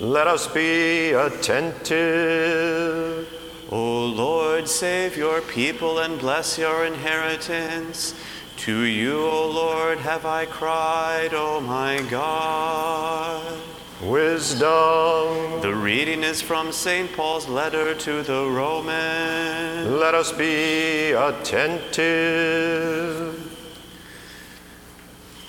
Let 0.00 0.26
us 0.26 0.46
be 0.48 1.12
attentive. 1.12 1.98
O 3.70 4.06
Lord, 4.06 4.66
save 4.66 5.14
your 5.14 5.42
people 5.42 5.98
and 5.98 6.18
bless 6.18 6.56
your 6.56 6.86
inheritance. 6.86 8.14
To 8.64 8.80
you, 8.80 9.26
O 9.26 9.46
Lord, 9.50 9.98
have 9.98 10.24
I 10.24 10.46
cried, 10.46 11.34
O 11.34 11.60
my 11.60 12.00
God. 12.08 13.60
Wisdom. 14.02 15.60
The 15.60 15.74
reading 15.74 16.22
is 16.22 16.40
from 16.40 16.72
St. 16.72 17.12
Paul's 17.12 17.46
letter 17.46 17.94
to 17.94 18.22
the 18.22 18.46
Romans. 18.48 19.86
Let 19.86 20.14
us 20.14 20.32
be 20.32 21.12
attentive. 21.12 22.70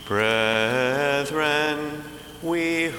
We 0.10 0.18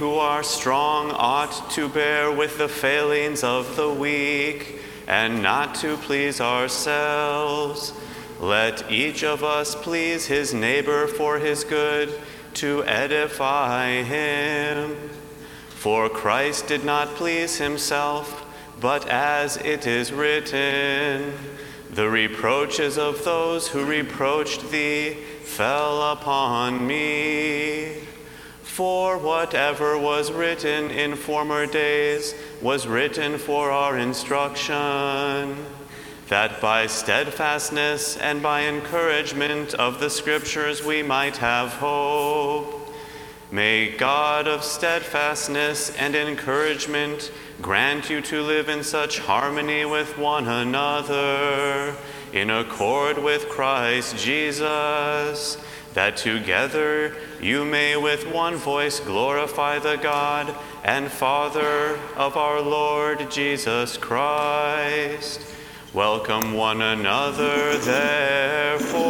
who 0.02 0.16
are 0.16 0.42
strong 0.42 1.12
ought 1.12 1.70
to 1.70 1.88
bear 1.88 2.32
with 2.32 2.58
the 2.58 2.66
failings 2.66 3.44
of 3.44 3.76
the 3.76 3.88
weak 3.88 4.80
and 5.06 5.40
not 5.40 5.76
to 5.76 5.96
please 5.98 6.40
ourselves. 6.40 7.92
Let 8.40 8.90
each 8.90 9.22
of 9.22 9.44
us 9.44 9.76
please 9.76 10.26
his 10.26 10.52
neighbor 10.52 11.06
for 11.06 11.38
his 11.38 11.62
good, 11.62 12.20
to 12.54 12.82
edify 12.82 14.02
him. 14.02 14.96
For 15.68 16.08
Christ 16.08 16.66
did 16.66 16.84
not 16.84 17.06
please 17.10 17.58
himself, 17.58 18.44
but 18.80 19.06
as 19.06 19.56
it 19.58 19.86
is 19.86 20.12
written, 20.12 21.32
the 21.92 22.10
reproaches 22.10 22.98
of 22.98 23.22
those 23.22 23.68
who 23.68 23.84
reproached 23.84 24.68
thee 24.72 25.14
fell 25.44 26.10
upon 26.10 26.84
me. 26.84 28.08
For 28.72 29.18
whatever 29.18 29.98
was 29.98 30.32
written 30.32 30.90
in 30.90 31.14
former 31.14 31.66
days 31.66 32.34
was 32.62 32.86
written 32.86 33.36
for 33.36 33.70
our 33.70 33.98
instruction, 33.98 35.66
that 36.28 36.58
by 36.58 36.86
steadfastness 36.86 38.16
and 38.16 38.42
by 38.42 38.62
encouragement 38.62 39.74
of 39.74 40.00
the 40.00 40.08
Scriptures 40.08 40.82
we 40.82 41.02
might 41.02 41.36
have 41.36 41.74
hope. 41.74 42.94
May 43.50 43.94
God 43.94 44.48
of 44.48 44.64
steadfastness 44.64 45.94
and 45.96 46.14
encouragement 46.14 47.30
grant 47.60 48.08
you 48.08 48.22
to 48.22 48.40
live 48.40 48.70
in 48.70 48.82
such 48.82 49.18
harmony 49.18 49.84
with 49.84 50.16
one 50.16 50.48
another, 50.48 51.94
in 52.32 52.48
accord 52.48 53.18
with 53.18 53.50
Christ 53.50 54.16
Jesus, 54.16 55.58
that 55.94 56.16
together 56.16 57.14
you 57.40 57.64
may 57.64 57.96
with 57.96 58.26
one 58.32 58.56
voice 58.56 59.00
glorify 59.00 59.78
the 59.78 59.96
God 59.96 60.54
and 60.84 61.10
Father 61.10 61.98
of 62.16 62.36
our 62.36 62.60
Lord 62.60 63.30
Jesus 63.30 63.96
Christ. 63.96 65.40
Welcome 65.92 66.54
one 66.54 66.80
another, 66.80 67.76
therefore, 67.78 69.02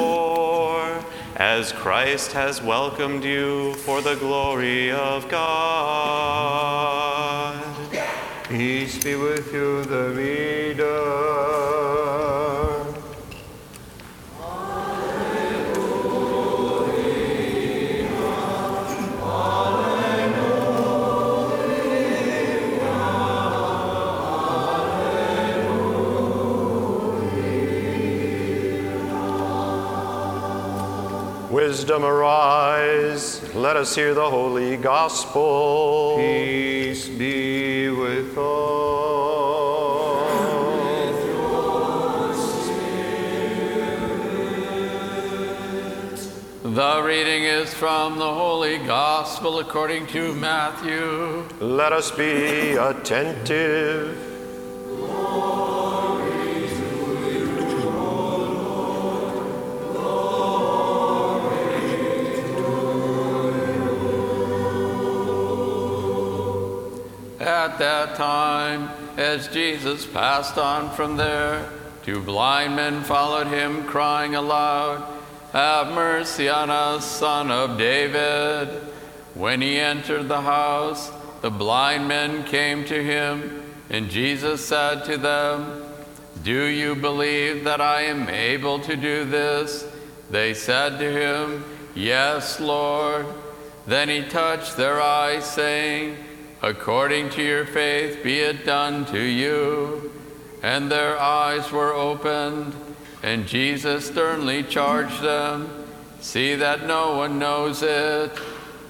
as 1.36 1.70
Christ 1.72 2.32
has 2.32 2.60
welcomed 2.60 3.22
you 3.24 3.74
for 3.74 4.00
the 4.00 4.16
glory 4.16 4.90
of 4.90 5.28
God. 5.28 6.42
Peace 8.48 8.98
be 9.02 9.14
with 9.14 9.52
you, 9.52 9.84
the 9.84 10.10
reader. 10.10 10.61
Wisdom 31.52 32.02
arise. 32.02 33.42
Let 33.54 33.76
us 33.76 33.94
hear 33.94 34.14
the 34.14 34.30
holy 34.30 34.78
gospel. 34.78 36.16
Peace 36.16 37.10
be 37.10 37.90
with 37.90 38.38
all. 38.38 39.02
The 46.62 47.02
reading 47.04 47.42
is 47.42 47.74
from 47.74 48.18
the 48.18 48.32
Holy 48.32 48.78
Gospel 48.78 49.58
according 49.58 50.06
to 50.06 50.32
Matthew. 50.32 51.46
Let 51.60 51.92
us 51.92 52.10
be 52.10 52.76
attentive. 52.76 54.31
At 67.42 67.78
that 67.78 68.14
time, 68.14 68.88
as 69.16 69.48
Jesus 69.48 70.06
passed 70.06 70.58
on 70.58 70.94
from 70.94 71.16
there, 71.16 71.68
two 72.04 72.20
blind 72.20 72.76
men 72.76 73.02
followed 73.02 73.48
him, 73.48 73.82
crying 73.82 74.36
aloud, 74.36 75.04
Have 75.52 75.92
mercy 75.92 76.48
on 76.48 76.70
us, 76.70 77.04
son 77.04 77.50
of 77.50 77.78
David. 77.78 78.68
When 79.34 79.60
he 79.60 79.76
entered 79.76 80.28
the 80.28 80.40
house, 80.40 81.10
the 81.40 81.50
blind 81.50 82.06
men 82.06 82.44
came 82.44 82.84
to 82.84 83.02
him, 83.02 83.64
and 83.90 84.08
Jesus 84.08 84.64
said 84.64 85.04
to 85.06 85.16
them, 85.16 85.82
Do 86.44 86.66
you 86.66 86.94
believe 86.94 87.64
that 87.64 87.80
I 87.80 88.02
am 88.02 88.28
able 88.28 88.78
to 88.78 88.94
do 88.94 89.24
this? 89.24 89.84
They 90.30 90.54
said 90.54 91.00
to 91.00 91.10
him, 91.10 91.64
Yes, 91.96 92.60
Lord. 92.60 93.26
Then 93.84 94.08
he 94.08 94.22
touched 94.22 94.76
their 94.76 95.02
eyes, 95.02 95.44
saying, 95.44 96.16
According 96.62 97.30
to 97.30 97.42
your 97.42 97.66
faith 97.66 98.22
be 98.22 98.38
it 98.38 98.64
done 98.64 99.04
to 99.06 99.20
you. 99.20 100.12
And 100.62 100.90
their 100.90 101.18
eyes 101.18 101.72
were 101.72 101.92
opened, 101.92 102.72
and 103.20 103.48
Jesus 103.48 104.06
sternly 104.06 104.62
charged 104.62 105.20
them, 105.20 105.68
See 106.20 106.54
that 106.54 106.86
no 106.86 107.16
one 107.16 107.40
knows 107.40 107.82
it. 107.82 108.30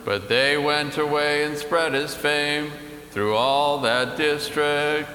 But 0.04 0.28
they 0.28 0.58
went 0.58 0.98
away 0.98 1.44
and 1.44 1.56
spread 1.56 1.94
his 1.94 2.14
fame 2.14 2.70
through 3.10 3.36
all 3.36 3.80
that 3.80 4.18
district. 4.18 5.08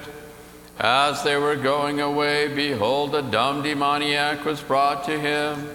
As 0.80 1.22
they 1.22 1.36
were 1.36 1.56
going 1.56 2.00
away, 2.00 2.52
behold, 2.52 3.14
a 3.14 3.22
dumb 3.22 3.62
demoniac 3.62 4.44
was 4.44 4.60
brought 4.60 5.04
to 5.04 5.18
him. 5.18 5.68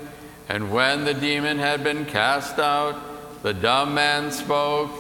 And 0.50 0.72
when 0.72 1.06
the 1.06 1.14
demon 1.14 1.60
had 1.60 1.84
been 1.84 2.06
cast 2.06 2.60
out, 2.60 2.96
the 3.42 3.54
dumb 3.54 3.94
man 3.94 4.32
spoke, 4.32 4.92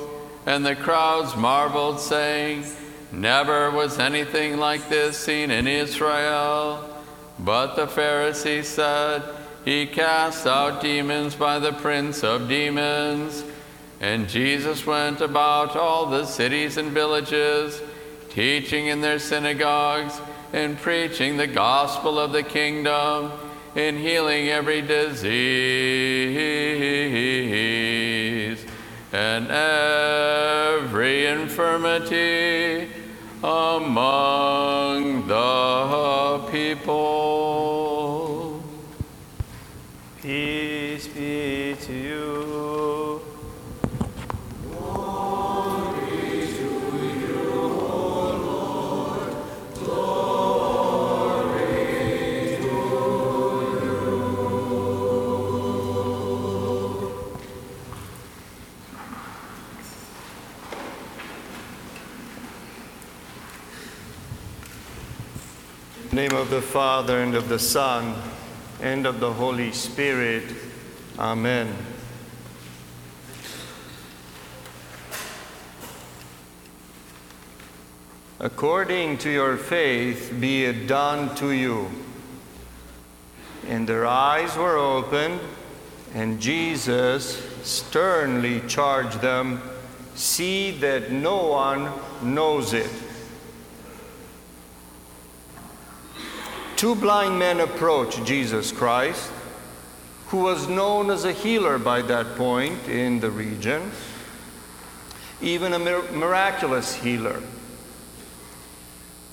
and 0.46 0.66
the 0.66 0.76
crowds 0.76 1.36
marveled, 1.36 2.00
saying, 2.00 2.66
Never 3.12 3.70
was 3.72 4.00
anything 4.00 4.58
like 4.58 4.90
this 4.90 5.18
seen 5.18 5.52
in 5.52 5.68
Israel. 5.68 6.90
But 7.40 7.76
the 7.76 7.88
Pharisees 7.88 8.68
said, 8.68 9.24
He 9.64 9.86
casts 9.86 10.46
out 10.46 10.82
demons 10.82 11.36
by 11.36 11.60
the 11.60 11.74
prince 11.74 12.24
of 12.24 12.50
demons. 12.50 13.44
And 14.02 14.28
Jesus 14.28 14.86
went 14.86 15.22
about 15.22 15.76
all 15.76 16.08
the 16.08 16.26
cities 16.26 16.78
and 16.78 16.92
villages, 16.92 17.82
teaching 18.30 18.88
in 18.88 19.02
their 19.02 19.20
synagogues 19.20 20.20
and 20.52 20.78
preaching 20.78 21.38
the 21.38 21.48
gospel 21.48 22.20
of 22.20 22.32
the 22.32 22.44
kingdom, 22.44 23.32
and 23.76 23.98
healing 23.98 24.50
every 24.50 24.82
disease 24.82 26.44
and 29.14 29.48
every 29.52 31.28
infirmity 31.28 32.90
among 33.44 35.28
the 35.28 36.42
people. 36.52 37.83
Name 66.14 66.34
of 66.34 66.50
the 66.50 66.62
Father 66.62 67.22
and 67.22 67.36
of 67.36 67.50
the 67.50 67.60
Son 67.60 68.16
and 68.82 69.06
of 69.06 69.20
the 69.20 69.34
Holy 69.34 69.72
Spirit. 69.72 70.44
Amen. 71.18 71.76
according 78.44 79.18
to 79.18 79.30
your 79.30 79.56
faith 79.56 80.36
be 80.38 80.66
it 80.66 80.86
done 80.86 81.34
to 81.34 81.52
you. 81.52 81.90
And 83.70 83.88
their 83.88 84.06
eyes 84.06 84.58
were 84.58 84.78
opened, 84.78 85.40
and 86.14 86.42
Jesus 86.42 87.42
sternly 87.66 88.62
charged 88.68 89.22
them 89.22 89.62
see 90.16 90.72
that 90.80 91.10
no 91.10 91.48
one 91.48 91.90
knows 92.22 92.74
it. 92.74 92.92
Two 96.84 96.96
blind 96.96 97.40
men 97.40 97.62
approach 97.62 98.22
Jesus 98.26 98.74
Christ, 98.74 99.32
who 100.28 100.40
was 100.40 100.68
known 100.68 101.12
as 101.12 101.24
a 101.24 101.32
healer 101.32 101.78
by 101.80 102.02
that 102.02 102.36
point 102.36 102.90
in 102.90 103.22
the 103.22 103.32
region, 103.32 103.90
even 105.40 105.72
a 105.72 105.80
mir- 105.80 106.12
miraculous 106.12 106.94
healer. 106.94 107.42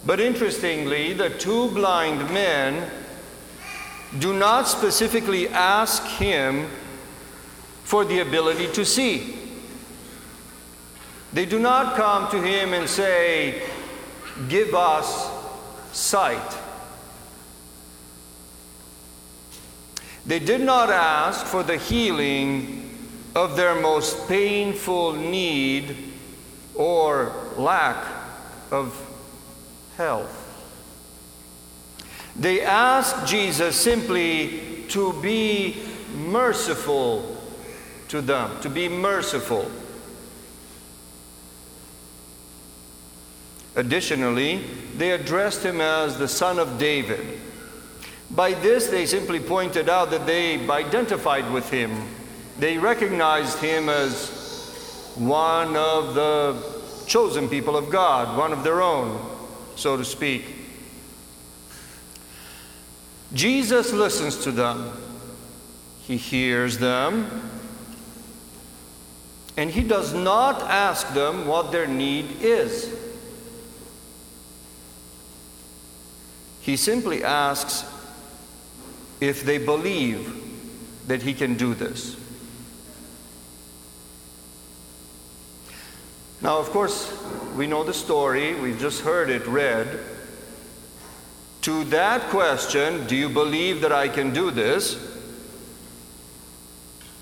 But 0.07 0.21
interestingly, 0.21 1.13
the 1.13 1.29
two 1.29 1.73
blind 1.73 2.33
men 2.33 2.89
do 4.21 4.33
not 4.33 4.69
specifically 4.69 5.49
ask 5.49 6.05
him 6.05 6.69
for 7.83 8.05
the 8.05 8.21
ability 8.21 8.69
to 8.75 8.85
see. 8.85 9.37
They 11.33 11.47
do 11.47 11.59
not 11.59 11.97
come 11.97 12.31
to 12.31 12.41
him 12.41 12.75
and 12.75 12.89
say, 12.89 13.69
Give 14.49 14.73
us 14.73 15.29
sight. 15.91 16.70
They 20.27 20.39
did 20.39 20.61
not 20.61 20.91
ask 20.91 21.47
for 21.47 21.63
the 21.63 21.79
healing 21.79 22.99
of 23.35 23.57
their 23.57 23.81
most 23.81 24.29
painful 24.29 25.13
need 25.15 25.97
or 26.75 27.33
lack 27.57 28.07
of 28.71 28.95
health. 29.97 30.37
They 32.37 32.63
asked 32.63 33.27
Jesus 33.27 33.77
simply 33.77 34.85
to 34.89 35.13
be 35.21 35.83
merciful 36.15 37.37
to 38.09 38.21
them, 38.21 38.61
to 38.61 38.69
be 38.69 38.89
merciful. 38.89 39.71
Additionally, 43.77 44.65
they 44.97 45.13
addressed 45.13 45.63
him 45.65 45.81
as 45.81 46.19
the 46.19 46.29
Son 46.29 46.59
of 46.59 46.79
David. 46.79 47.39
By 48.31 48.55
this, 48.55 48.87
they 48.87 49.07
simply 49.07 49.41
pointed 49.41 49.89
out 49.89 50.11
that 50.11 50.27
they 50.27 50.69
identified 50.69 51.51
with 51.53 51.69
him. 51.71 52.09
They 52.59 52.79
recognized 52.79 53.59
him 53.59 53.89
as 53.89 55.13
one 55.17 55.77
of 55.77 56.15
the 56.15 57.05
chosen 57.07 57.49
people 57.49 57.77
of 57.77 57.91
God, 57.91 58.39
one 58.39 58.53
of 58.53 58.63
their 58.63 58.81
own, 58.83 59.21
so 59.75 59.97
to 59.97 60.05
speak. 60.05 60.45
Jesus 63.33 63.93
listens 63.93 64.39
to 64.45 64.53
them, 64.53 64.93
he 66.03 66.17
hears 66.17 66.79
them, 66.79 67.51
and 69.57 69.71
he 69.71 69.83
does 69.83 70.15
not 70.15 70.63
ask 70.63 71.13
them 71.15 71.47
what 71.47 71.73
their 71.73 71.87
need 71.87 72.41
is. 72.41 72.95
He 76.61 76.77
simply 76.77 77.25
asks 77.25 77.85
if 79.21 79.45
they 79.45 79.59
believe 79.59 80.37
that 81.07 81.23
he 81.23 81.35
can 81.35 81.55
do 81.55 81.75
this. 81.75 82.17
Now, 86.43 86.59
of 86.59 86.71
course, 86.71 87.13
we 87.55 87.67
know 87.67 87.85
the 87.85 87.93
story, 87.93 88.55
we've 88.55 88.81
just 88.81 89.03
heard 89.03 89.29
it 89.29 89.47
read. 89.47 90.01
To 91.63 91.85
that 91.85 92.23
question, 92.31 93.07
do 93.07 93.15
you 93.15 93.29
believe 93.29 93.83
that 93.83 93.93
I 93.93 94.09
can 94.09 94.33
do 94.33 94.51
this? 94.51 94.97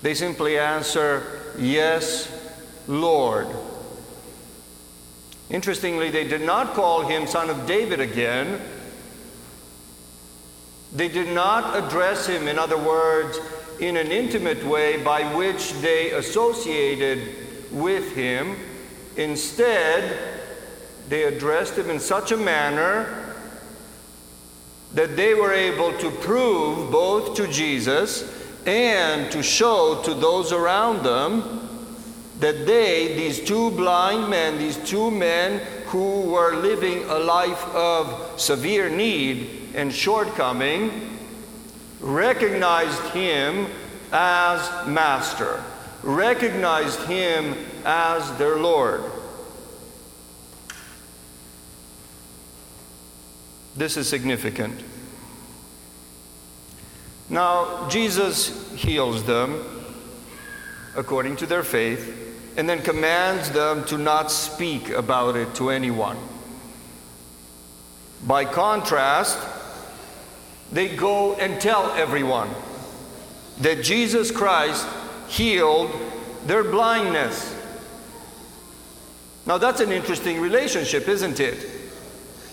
They 0.01 0.13
simply 0.13 0.57
answer, 0.57 1.53
Yes, 1.57 2.31
Lord. 2.87 3.47
Interestingly, 5.49 6.09
they 6.09 6.27
did 6.27 6.41
not 6.41 6.73
call 6.73 7.01
him 7.01 7.27
Son 7.27 7.49
of 7.49 7.65
David 7.65 7.99
again. 7.99 8.61
They 10.93 11.07
did 11.07 11.33
not 11.33 11.75
address 11.75 12.25
him, 12.25 12.47
in 12.47 12.57
other 12.57 12.77
words, 12.77 13.37
in 13.79 13.95
an 13.95 14.11
intimate 14.11 14.63
way 14.65 15.01
by 15.03 15.35
which 15.35 15.73
they 15.73 16.11
associated 16.11 17.35
with 17.71 18.13
him. 18.13 18.55
Instead, 19.15 20.17
they 21.07 21.23
addressed 21.23 21.77
him 21.77 21.89
in 21.89 21.99
such 21.99 22.31
a 22.31 22.37
manner 22.37 23.35
that 24.93 25.15
they 25.15 25.35
were 25.35 25.53
able 25.53 25.93
to 25.99 26.09
prove 26.09 26.91
both 26.91 27.35
to 27.35 27.47
Jesus 27.47 28.35
and 28.65 29.31
to 29.31 29.43
show 29.43 30.01
to 30.03 30.13
those 30.13 30.51
around 30.51 31.03
them 31.03 31.67
that 32.39 32.65
they, 32.65 33.15
these 33.15 33.39
two 33.41 33.69
blind 33.71 34.29
men, 34.29 34.57
these 34.57 34.77
two 34.77 35.11
men 35.11 35.59
who 35.87 36.21
were 36.21 36.55
living 36.55 37.03
a 37.09 37.19
life 37.19 37.63
of 37.75 38.39
severe 38.39 38.89
need 38.89 39.58
and 39.79 39.93
shortcoming, 39.93 41.17
recognized 42.01 43.01
him 43.13 43.67
as 44.11 44.87
master, 44.87 45.63
recognized 46.03 46.99
him 47.03 47.55
as 47.85 48.29
their 48.37 48.57
Lord. 48.57 49.01
This 53.75 53.95
is 53.95 54.09
significant. 54.09 54.83
Now, 57.29 57.87
Jesus 57.87 58.73
heals 58.73 59.23
them 59.23 59.63
according 60.97 61.37
to 61.37 61.45
their 61.45 61.63
faith 61.63 62.15
and 62.57 62.67
then 62.67 62.81
commands 62.81 63.51
them 63.51 63.85
to 63.85 63.97
not 63.97 64.29
speak 64.29 64.89
about 64.89 65.37
it 65.37 65.55
to 65.55 65.69
anyone. 65.69 66.17
By 68.27 68.43
contrast, 68.43 69.37
they 70.71 70.95
go 70.95 71.35
and 71.35 71.59
tell 71.59 71.91
everyone 71.91 72.49
that 73.61 73.83
Jesus 73.83 74.31
Christ 74.31 74.87
healed 75.27 75.91
their 76.45 76.63
blindness. 76.63 77.55
Now, 79.45 79.57
that's 79.57 79.81
an 79.81 79.91
interesting 79.91 80.39
relationship, 80.39 81.07
isn't 81.07 81.39
it? 81.39 81.67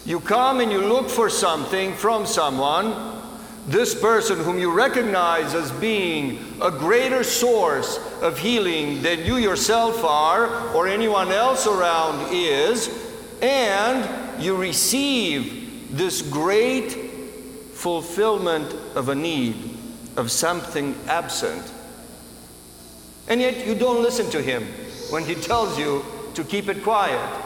You 0.05 0.21
come 0.21 0.61
and 0.61 0.73
you 0.73 0.81
look 0.81 1.11
for 1.11 1.29
something 1.29 1.93
from 1.95 2.27
someone, 2.27 3.21
this 3.67 3.95
person 4.01 4.39
whom 4.39 4.59
you 4.59 4.71
recognize 4.71 5.53
as 5.55 5.73
being 5.73 6.39
a 6.63 6.71
greater 6.71 7.25
source 7.25 7.99
of 8.23 8.39
healing 8.39 9.03
than 9.03 9.25
you 9.25 9.37
yourself 9.37 10.05
are 10.05 10.75
or 10.75 10.87
anyone 10.87 11.33
else 11.33 11.67
around 11.67 12.33
is, 12.33 12.89
and 13.43 14.43
you 14.43 14.57
receive 14.57 15.97
this 15.97 16.23
great 16.23 17.06
fulfillment 17.77 18.75
of 18.95 19.11
a 19.11 19.15
need, 19.15 19.77
of 20.17 20.31
something 20.31 20.97
absent. 21.09 21.71
And 23.29 23.39
yet 23.39 23.67
you 23.67 23.75
don't 23.75 24.03
listen 24.03 24.31
to 24.31 24.41
him 24.41 24.65
when 25.11 25.25
he 25.25 25.35
tells 25.35 25.79
you 25.79 26.03
to 26.35 26.43
keep 26.43 26.69
it 26.69 26.83
quiet. 26.83 27.43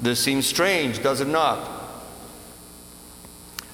This 0.00 0.18
seems 0.18 0.46
strange, 0.46 1.00
does 1.00 1.20
it 1.20 1.28
not? 1.28 1.58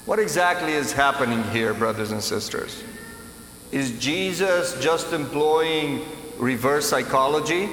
What 0.05 0.19
exactly 0.19 0.73
is 0.73 0.93
happening 0.93 1.43
here, 1.45 1.73
brothers 1.73 2.11
and 2.11 2.23
sisters? 2.23 2.85
Is 3.73 3.99
Jesus 3.99 4.79
just 4.83 5.15
employing 5.15 6.05
reverse 6.37 6.87
psychology? 6.87 7.71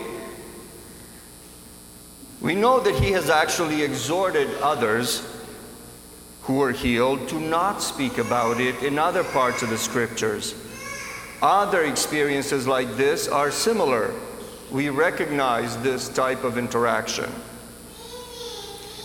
We 2.39 2.55
know 2.55 2.79
that 2.79 2.95
he 2.95 3.11
has 3.11 3.29
actually 3.29 3.81
exhorted 3.81 4.47
others 4.61 5.36
who 6.47 6.53
were 6.53 6.71
healed 6.71 7.27
to 7.27 7.37
not 7.41 7.81
speak 7.81 8.17
about 8.17 8.61
it 8.61 8.81
in 8.81 8.97
other 8.97 9.25
parts 9.25 9.61
of 9.63 9.69
the 9.69 9.77
scriptures. 9.77 10.55
Other 11.41 11.83
experiences 11.83 12.65
like 12.65 12.95
this 12.95 13.27
are 13.27 13.51
similar. 13.51 14.13
We 14.71 14.87
recognize 14.87 15.75
this 15.83 16.07
type 16.07 16.45
of 16.45 16.57
interaction. 16.57 17.29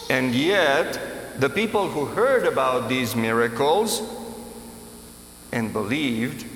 And 0.09 0.33
yet, 0.33 1.41
the 1.41 1.51
people 1.51 1.89
who 1.89 2.05
heard 2.05 2.47
about 2.47 2.89
these 2.89 3.17
miracles 3.17 4.03
and 5.51 5.73
believed 5.73 6.47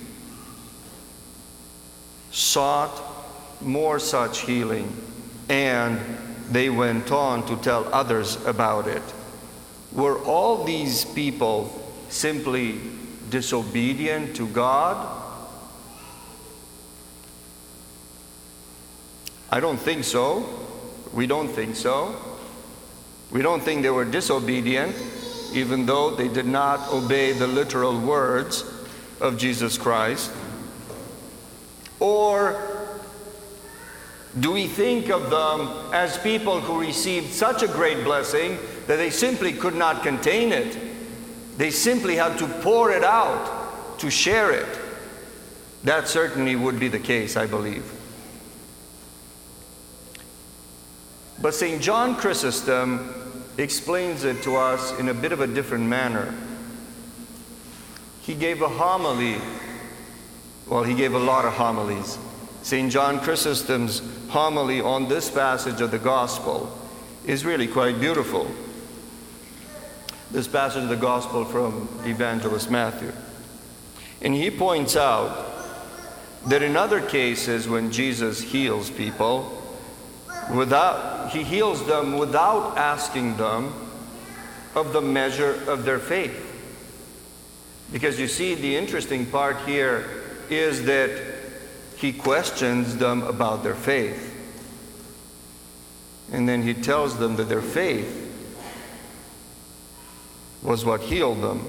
sought 2.31 3.03
more 3.61 3.99
such 3.99 4.43
healing, 4.43 4.95
and 5.49 5.99
they 6.53 6.71
went 6.71 7.11
on 7.11 7.45
to 7.49 7.57
tell 7.57 7.93
others 7.93 8.37
about 8.47 8.87
it. 8.87 9.03
Were 9.93 10.23
all 10.25 10.65
these 10.65 11.05
people 11.05 11.71
simply 12.09 12.81
disobedient 13.31 14.37
to 14.37 14.47
God? 14.49 15.23
I 19.51 19.61
don't 19.61 19.79
think 19.79 20.05
so. 20.05 20.45
We 21.13 21.27
don't 21.27 21.49
think 21.49 21.77
so. 21.77 22.15
We 23.31 23.43
don't 23.43 23.63
think 23.63 23.83
they 23.83 23.91
were 23.91 24.05
disobedient, 24.05 24.95
even 25.53 25.87
though 25.87 26.11
they 26.11 26.29
did 26.29 26.47
not 26.47 26.93
obey 26.93 27.33
the 27.33 27.47
literal 27.47 27.99
words 27.99 28.65
of 29.21 29.39
Jesus 29.39 29.79
Christ. 29.79 30.31
Or 32.01 32.61
do 34.39 34.53
we 34.53 34.67
think 34.67 35.09
of 35.09 35.31
them 35.31 35.95
as 35.95 36.19
people 36.19 36.61
who 36.61 36.81
received 36.81 37.33
such 37.33 37.63
a 37.63 37.69
great 37.69 38.05
blessing 38.05 38.59
that 38.87 38.97
they 38.97 39.11
simply 39.11 39.53
could 39.53 39.75
not 39.75 40.03
contain 40.03 40.53
it? 40.53 40.79
They 41.57 41.71
simply 41.71 42.17
had 42.17 42.39
to 42.39 42.47
pour 42.47 42.91
it 42.93 43.05
out 43.05 43.99
to 43.99 44.11
share 44.11 44.53
it. 44.53 44.79
That 45.85 46.09
certainly 46.09 46.57
would 46.57 46.79
be 46.79 46.89
the 46.89 46.99
case, 46.99 47.37
I 47.37 47.47
believe. 47.47 47.93
But 51.41 51.55
St. 51.55 51.81
John 51.81 52.17
Chrysostom 52.17 53.13
explains 53.59 54.25
it 54.25 54.43
to 54.43 54.57
us 54.57 54.99
in 54.99 55.09
a 55.09 55.15
bit 55.15 55.33
of 55.33 55.41
a 55.41 55.47
different 55.47 55.85
manner. 55.85 56.35
He 58.23 58.35
gave 58.35 58.63
a 58.63 58.69
homily. 58.69 59.37
Well, 60.67 60.83
he 60.83 60.95
gave 60.95 61.15
a 61.15 61.19
lot 61.19 61.45
of 61.45 61.53
homilies. 61.53 62.19
St. 62.63 62.91
John 62.91 63.21
Chrysostom's 63.21 64.03
homily 64.29 64.81
on 64.81 65.09
this 65.09 65.31
passage 65.31 65.81
of 65.81 65.93
the 65.93 65.99
Gospel 65.99 66.77
is 67.25 67.45
really 67.45 67.69
quite 67.69 68.01
beautiful. 68.01 68.51
This 70.31 70.49
passage 70.49 70.83
of 70.83 70.89
the 70.89 70.97
Gospel 70.97 71.45
from 71.45 71.89
the 72.03 72.11
Evangelist 72.11 72.71
Matthew. 72.71 73.13
And 74.21 74.35
he 74.35 74.51
points 74.51 74.97
out 74.97 75.47
that 76.47 76.63
in 76.63 76.77
other 76.77 77.01
cases, 77.01 77.69
when 77.69 77.93
Jesus 77.93 78.41
heals 78.41 78.91
people, 78.91 79.63
without, 80.53 81.31
he 81.31 81.43
heals 81.43 81.87
them 81.87 82.19
without 82.19 82.77
asking 82.77 83.37
them 83.37 83.73
of 84.75 84.93
the 84.93 85.01
measure 85.01 85.55
of 85.71 85.85
their 85.85 85.99
faith. 85.99 86.43
Because 87.93 88.19
you 88.19 88.27
see, 88.27 88.55
the 88.55 88.77
interesting 88.77 89.27
part 89.27 89.61
here 89.61 90.09
is 90.51 90.85
that 90.85 91.23
he 91.97 92.13
questions 92.13 92.97
them 92.97 93.23
about 93.23 93.63
their 93.63 93.75
faith. 93.75 94.35
And 96.33 96.49
then 96.49 96.63
he 96.63 96.75
tells 96.75 97.17
them 97.19 97.37
that 97.37 97.49
their 97.49 97.63
faith 97.63 98.26
was 100.63 100.85
what 100.85 101.01
healed 101.01 101.43
them. 101.43 101.65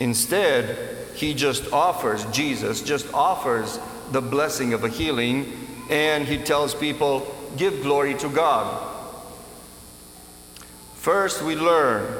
Instead, 0.00 0.96
he 1.14 1.34
just 1.34 1.72
offers, 1.72 2.24
Jesus 2.26 2.80
just 2.82 3.12
offers 3.12 3.78
the 4.12 4.22
blessing 4.22 4.72
of 4.72 4.84
a 4.84 4.88
healing, 4.88 5.52
and 5.90 6.26
he 6.26 6.38
tells 6.38 6.74
people, 6.74 7.34
give 7.56 7.82
glory 7.82 8.14
to 8.14 8.28
God. 8.28 8.86
First, 10.94 11.42
we 11.42 11.54
learn. 11.54 12.16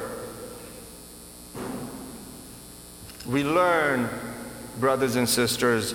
We 3.26 3.44
learn, 3.44 4.08
brothers 4.78 5.16
and 5.16 5.28
sisters, 5.28 5.92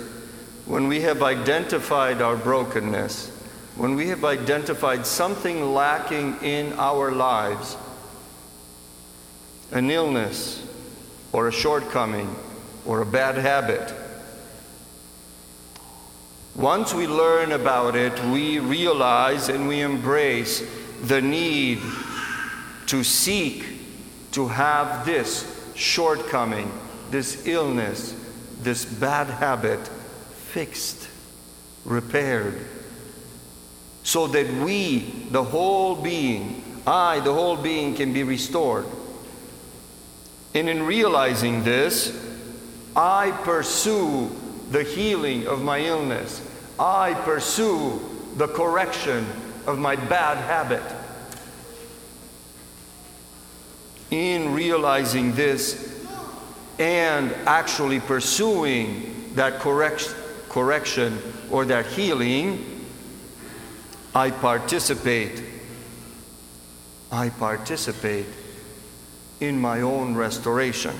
when 0.65 0.88
we 0.88 1.01
have 1.01 1.22
identified 1.22 2.22
our 2.22 2.36
brokenness, 2.36 3.29
when 3.75 3.95
we 3.95 4.07
have 4.07 4.24
identified 4.24 5.05
something 5.05 5.74
lacking 5.74 6.38
in 6.41 6.74
our 6.74 7.12
lives, 7.12 7.75
an 9.72 9.89
illness 9.89 10.65
or 11.31 11.48
a 11.48 11.51
shortcoming 11.51 12.34
or 12.86 13.01
a 13.01 13.05
bad 13.05 13.36
habit. 13.36 13.93
Once 16.55 16.93
we 16.93 17.05
learn 17.05 17.51
about 17.51 17.95
it, 17.95 18.17
we 18.25 18.60
realize 18.60 19.50
and 19.50 19.67
we 19.67 19.81
embrace 19.81 20.63
the 21.03 21.22
need 21.22 21.81
to 22.88 23.03
seek 23.03 23.65
to 24.31 24.48
have 24.48 25.05
this 25.05 25.72
shortcoming, 25.75 26.72
this 27.12 27.45
illness, 27.45 28.15
this 28.62 28.86
bad 28.86 29.27
habit 29.27 29.86
fixed, 29.88 31.10
repaired, 31.84 32.57
so 34.03 34.27
that 34.27 34.48
we, 34.63 35.00
the 35.31 35.43
whole 35.43 35.95
being, 35.95 36.63
I, 36.88 37.19
the 37.19 37.34
whole 37.34 37.57
being, 37.57 37.95
can 37.95 38.13
be 38.13 38.24
restored. 38.24 38.86
And 40.55 40.69
in 40.69 40.83
realizing 40.83 41.65
this, 41.65 42.17
I 42.95 43.31
pursue 43.43 44.33
the 44.71 44.83
healing 44.83 45.47
of 45.47 45.62
my 45.62 45.79
illness. 45.79 46.41
I 46.79 47.13
pursue 47.13 48.00
the 48.38 48.47
correction 48.47 49.27
of 49.67 49.77
my 49.77 49.97
bad 49.97 50.38
habit. 50.38 50.81
In 54.12 54.53
realizing 54.53 55.33
this 55.33 56.05
and 56.79 57.33
actually 57.45 58.00
pursuing 58.00 59.33
that 59.35 59.59
correct, 59.59 60.15
correction 60.47 61.19
or 61.51 61.65
that 61.65 61.85
healing, 61.85 62.85
I 64.13 64.31
participate. 64.31 65.43
I 67.12 67.27
participate 67.27 68.27
in 69.39 69.60
my 69.60 69.82
own 69.82 70.15
restoration. 70.15 70.96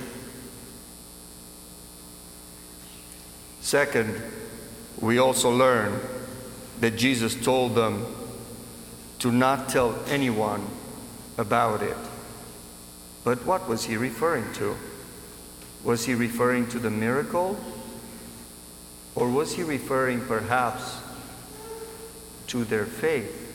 Second, 3.60 4.22
we 5.00 5.18
also 5.18 5.50
learn 5.50 6.00
that 6.80 6.96
Jesus 6.96 7.34
told 7.34 7.74
them 7.74 8.06
to 9.18 9.32
not 9.32 9.68
tell 9.68 9.98
anyone 10.08 10.64
about 11.38 11.82
it. 11.82 11.96
But 13.24 13.44
what 13.44 13.68
was 13.68 13.84
he 13.84 13.96
referring 13.96 14.52
to? 14.54 14.76
Was 15.82 16.04
he 16.04 16.14
referring 16.14 16.68
to 16.68 16.78
the 16.78 16.90
miracle? 16.90 17.58
Or 19.14 19.28
was 19.28 19.56
he 19.56 19.62
referring 19.62 20.20
perhaps 20.20 21.00
to 22.48 22.64
their 22.64 22.86
faith? 22.86 23.45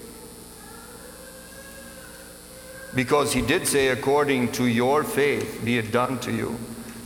Because 2.94 3.32
he 3.32 3.42
did 3.42 3.68
say, 3.68 3.88
according 3.88 4.52
to 4.54 4.66
your 4.66 5.04
faith, 5.04 5.62
be 5.64 5.78
it 5.78 5.92
done 5.92 6.20
to 6.20 6.32
you. 6.32 6.58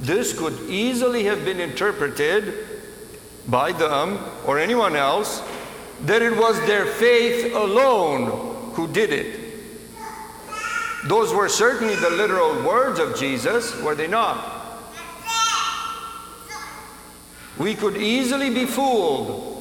This 0.02 0.38
could 0.38 0.60
easily 0.70 1.26
have 1.26 1.46
been 1.46 1.60
interpreted 1.60 2.54
by 3.48 3.72
them 3.72 4.20
or 4.46 4.60
anyone 4.60 4.96
else 4.96 5.42
that 6.02 6.22
it 6.22 6.36
was 6.36 6.60
their 6.62 6.86
faith 6.86 7.54
alone 7.54 8.74
who 8.74 8.88
did 8.88 9.14
it. 9.14 9.42
Those 11.06 11.34
were 11.34 11.48
certainly 11.48 11.96
the 11.96 12.10
literal 12.10 12.64
words 12.64 13.00
of 13.00 13.18
Jesus, 13.18 13.80
were 13.82 13.96
they 13.96 14.08
not? 14.08 14.54
We 17.58 17.76
could 17.76 17.96
easily 17.96 18.50
be 18.54 18.66
fooled 18.66 19.54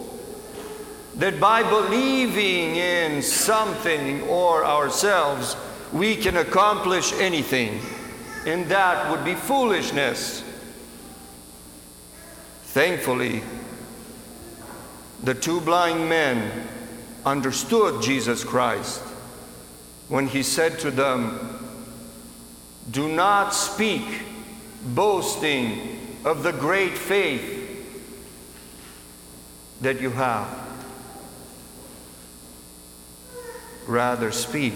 that 1.16 1.38
by 1.38 1.62
believing 1.62 2.76
in 2.76 3.22
something 3.22 4.22
or 4.22 4.64
ourselves, 4.64 5.54
we 5.94 6.16
can 6.16 6.36
accomplish 6.36 7.12
anything. 7.14 7.80
And 8.46 8.66
that 8.66 9.10
would 9.10 9.24
be 9.24 9.34
foolishness. 9.34 10.42
Thankfully, 12.64 13.42
the 15.22 15.34
two 15.34 15.60
blind 15.60 16.08
men 16.08 16.66
understood 17.24 18.02
Jesus 18.02 18.42
Christ 18.42 19.00
when 20.08 20.26
he 20.26 20.42
said 20.42 20.80
to 20.80 20.90
them, 20.90 21.60
Do 22.90 23.08
not 23.08 23.54
speak 23.54 24.04
boasting 24.84 26.18
of 26.24 26.42
the 26.42 26.52
great 26.52 26.98
faith 26.98 27.52
that 29.80 30.00
you 30.00 30.10
have. 30.10 30.48
Rather, 33.86 34.32
speak 34.32 34.74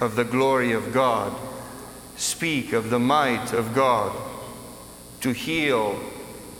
of 0.00 0.16
the 0.16 0.24
glory 0.24 0.72
of 0.72 0.92
God, 0.92 1.34
speak 2.16 2.72
of 2.72 2.90
the 2.90 2.98
might 2.98 3.52
of 3.52 3.74
God 3.74 4.14
to 5.20 5.32
heal 5.32 5.98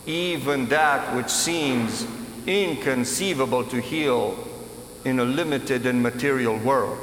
even 0.09 0.67
that 0.67 1.15
which 1.15 1.29
seems 1.29 2.07
inconceivable 2.47 3.63
to 3.65 3.79
heal 3.79 4.37
in 5.05 5.21
a 5.21 5.25
limited 5.25 5.85
and 5.85 6.03
material 6.03 6.57
world. 6.59 6.99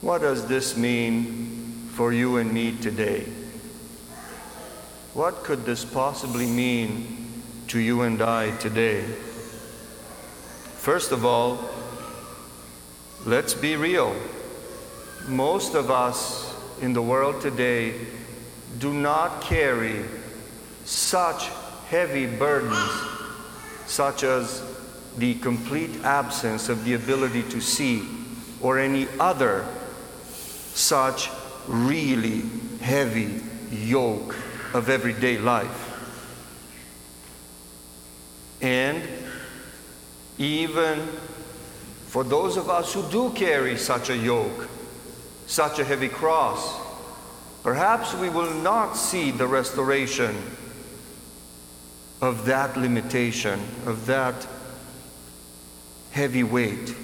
What 0.00 0.20
does 0.20 0.46
this 0.46 0.76
mean 0.76 1.88
for 1.94 2.12
you 2.12 2.36
and 2.36 2.52
me 2.52 2.76
today? 2.76 3.24
What 5.14 5.42
could 5.42 5.66
this 5.66 5.84
possibly 5.84 6.46
mean 6.46 7.42
to 7.66 7.80
you 7.80 8.02
and 8.02 8.22
I 8.22 8.56
today? 8.58 9.04
First 10.88 11.12
of 11.12 11.26
all, 11.26 11.58
let's 13.26 13.52
be 13.52 13.76
real. 13.76 14.16
Most 15.26 15.74
of 15.74 15.90
us 15.90 16.56
in 16.80 16.94
the 16.94 17.02
world 17.02 17.42
today 17.42 17.92
do 18.78 18.94
not 18.94 19.42
carry 19.42 20.02
such 20.86 21.50
heavy 21.88 22.24
burdens, 22.24 22.90
such 23.84 24.22
as 24.22 24.64
the 25.18 25.34
complete 25.34 25.94
absence 26.04 26.70
of 26.70 26.82
the 26.86 26.94
ability 26.94 27.42
to 27.50 27.60
see 27.60 28.08
or 28.62 28.78
any 28.78 29.06
other 29.20 29.66
such 30.72 31.28
really 31.66 32.44
heavy 32.80 33.42
yoke 33.70 34.34
of 34.72 34.88
everyday 34.88 35.36
life. 35.36 35.84
And 38.62 39.06
even 40.38 41.00
for 42.06 42.24
those 42.24 42.56
of 42.56 42.70
us 42.70 42.94
who 42.94 43.02
do 43.10 43.30
carry 43.30 43.76
such 43.76 44.08
a 44.08 44.16
yoke, 44.16 44.68
such 45.46 45.78
a 45.78 45.84
heavy 45.84 46.08
cross, 46.08 46.78
perhaps 47.62 48.14
we 48.14 48.28
will 48.30 48.54
not 48.54 48.94
see 48.94 49.30
the 49.30 49.46
restoration 49.46 50.34
of 52.20 52.46
that 52.46 52.76
limitation, 52.76 53.60
of 53.84 54.06
that 54.06 54.46
heavy 56.12 56.42
weight 56.42 56.94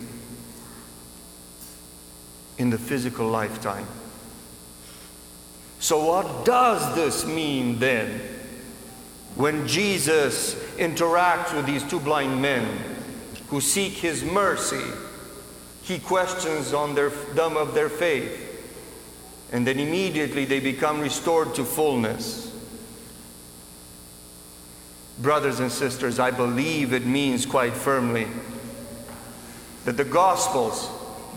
in 2.59 2.71
the 2.71 2.79
physical 2.79 3.29
lifetime. 3.29 3.87
So, 5.81 6.05
what 6.05 6.45
does 6.45 6.95
this 6.95 7.27
mean 7.27 7.79
then 7.79 8.21
when 9.35 9.67
Jesus 9.67 10.55
interacts 10.77 11.55
with 11.55 11.67
these 11.67 11.83
two 11.85 12.01
blind 12.01 12.41
men 12.41 12.94
who 13.49 13.61
seek 13.61 13.93
his 13.93 14.25
mercy? 14.25 14.85
He 15.83 15.99
questions 15.99 16.73
on 16.73 16.95
their, 16.95 17.11
them 17.11 17.57
of 17.57 17.75
their 17.75 17.89
faith, 17.89 18.41
and 19.53 19.67
then 19.67 19.79
immediately 19.79 20.45
they 20.45 20.61
become 20.61 21.01
restored 21.01 21.55
to 21.57 21.65
fullness. 21.65 22.51
Brothers 25.21 25.61
and 25.61 25.71
sisters, 25.71 26.19
I 26.19 26.31
believe 26.31 26.93
it 26.93 27.07
means 27.07 27.47
quite 27.47 27.75
firmly 27.75 28.27
that 29.85 29.97
the 29.97 30.05
Gospels, 30.05 30.89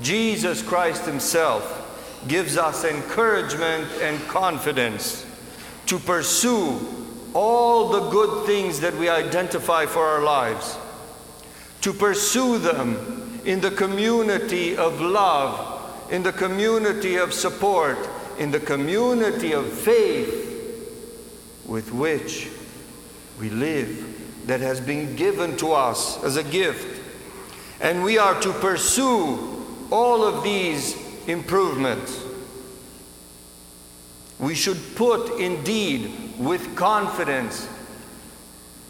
Jesus 0.02 0.64
Christ 0.64 1.06
Himself, 1.06 1.74
gives 2.28 2.58
us 2.58 2.84
encouragement 2.86 3.88
and 4.02 4.20
confidence 4.28 5.26
to 5.86 6.00
pursue 6.00 6.80
all 7.34 7.90
the 7.90 8.10
good 8.10 8.46
things 8.46 8.80
that 8.80 8.96
we 8.96 9.10
identify 9.10 9.86
for 9.86 10.04
our 10.04 10.24
lives, 10.24 10.78
to 11.88 11.94
pursue 11.94 12.58
them 12.58 13.40
in 13.46 13.62
the 13.62 13.72
community 13.72 14.76
of 14.76 15.00
love, 15.00 16.12
in 16.12 16.22
the 16.22 16.34
community 16.34 17.16
of 17.16 17.34
support, 17.34 17.98
in 18.38 18.52
the 18.52 18.60
community 18.60 19.54
of 19.54 19.72
faith 19.72 20.92
with 21.66 21.90
which 21.94 22.50
we 23.40 23.50
live, 23.50 24.44
that 24.48 24.60
has 24.60 24.82
been 24.82 25.16
given 25.16 25.56
to 25.56 25.72
us 25.72 26.22
as 26.26 26.36
a 26.36 26.44
gift. 26.44 27.02
And 27.80 28.04
we 28.04 28.18
are 28.18 28.38
to 28.42 28.52
pursue 28.52 29.66
all 29.90 30.26
of 30.26 30.44
these 30.44 30.98
improvements. 31.26 32.22
We 34.40 34.56
should 34.56 34.82
put 34.98 35.40
indeed 35.40 36.38
with 36.38 36.76
confidence, 36.76 37.66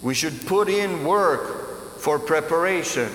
we 0.02 0.16
should 0.16 0.48
put 0.48 0.68
in 0.68 1.04
work 1.06 1.57
for 2.08 2.20
preparation 2.20 3.10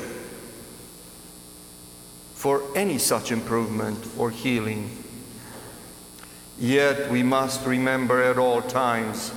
for 2.35 2.63
any 2.77 2.99
such 2.99 3.33
improvement 3.33 3.99
or 4.19 4.31
healing. 4.31 4.91
Yet 6.59 7.11
we 7.11 7.23
must 7.23 7.65
remember 7.65 8.23
at 8.23 8.37
all 8.37 8.61
times 8.61 9.33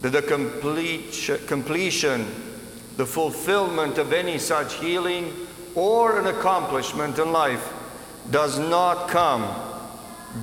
that 0.00 0.12
the 0.12 0.22
complete, 0.22 1.12
completion, 1.46 2.24
the 2.96 3.04
fulfillment 3.04 3.98
of 3.98 4.14
any 4.14 4.38
such 4.38 4.72
healing 4.76 5.34
or 5.74 6.18
an 6.18 6.28
accomplishment 6.28 7.18
in 7.18 7.30
life 7.30 7.74
does 8.30 8.58
not 8.58 9.06
come 9.06 9.54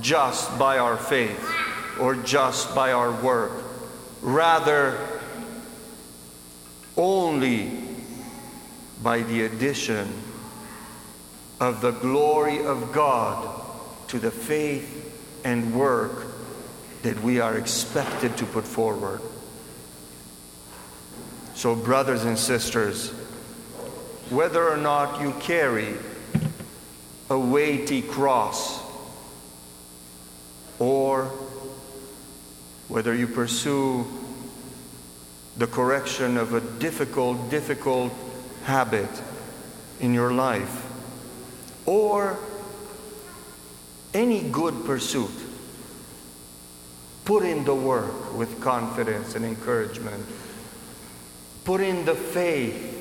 just 0.00 0.56
by 0.56 0.78
our 0.78 0.96
faith 0.96 1.52
or 1.98 2.14
just 2.14 2.76
by 2.76 2.92
our 2.92 3.10
work. 3.10 3.50
Rather, 4.22 5.04
only 6.96 7.79
by 9.02 9.22
the 9.22 9.44
addition 9.44 10.12
of 11.60 11.80
the 11.80 11.92
glory 11.92 12.64
of 12.64 12.92
God 12.92 13.60
to 14.08 14.18
the 14.18 14.30
faith 14.30 14.96
and 15.44 15.74
work 15.74 16.26
that 17.02 17.22
we 17.22 17.40
are 17.40 17.56
expected 17.56 18.36
to 18.36 18.46
put 18.46 18.64
forward. 18.64 19.20
So, 21.54 21.74
brothers 21.74 22.24
and 22.24 22.38
sisters, 22.38 23.10
whether 24.30 24.68
or 24.68 24.76
not 24.76 25.20
you 25.20 25.32
carry 25.40 25.94
a 27.28 27.38
weighty 27.38 28.02
cross 28.02 28.80
or 30.78 31.30
whether 32.88 33.14
you 33.14 33.26
pursue 33.26 34.06
the 35.56 35.66
correction 35.66 36.36
of 36.36 36.54
a 36.54 36.60
difficult, 36.60 37.50
difficult 37.50 38.12
habit 38.64 39.10
in 40.00 40.14
your 40.14 40.32
life, 40.32 40.86
or 41.86 42.38
any 44.14 44.42
good 44.50 44.84
pursuit, 44.84 45.30
put 47.24 47.44
in 47.44 47.64
the 47.64 47.74
work 47.74 48.34
with 48.34 48.60
confidence 48.60 49.34
and 49.34 49.44
encouragement. 49.44 50.24
Put 51.64 51.80
in 51.80 52.04
the 52.04 52.14
faith 52.14 52.96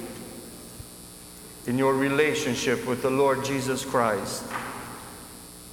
in 1.66 1.78
your 1.78 1.94
relationship 1.94 2.86
with 2.86 3.02
the 3.02 3.10
Lord 3.10 3.44
Jesus 3.44 3.86
Christ 3.86 4.44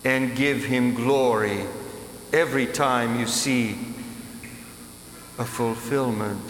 and 0.04 0.36
give 0.36 0.64
Him 0.64 0.94
glory 0.94 1.64
every 2.32 2.66
time 2.66 3.18
you 3.18 3.26
see 3.26 3.72
a 5.38 5.44
fulfillment 5.44 6.40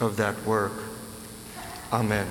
of 0.00 0.16
that 0.16 0.42
work. 0.44 0.72
Amen. 1.92 2.26